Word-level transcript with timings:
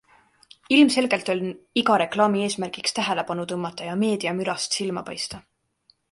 Ilmselgelt 0.75 1.27
on 1.33 1.41
iga 1.81 1.97
reklaami 2.01 2.41
eesmärgiks 2.45 2.95
tähelepanu 2.99 3.45
tõmmata 3.51 3.89
ja 3.89 3.99
meediamürast 4.05 4.79
silma 4.79 5.05
paista. 5.11 5.41